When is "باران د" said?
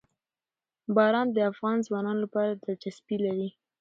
0.95-1.37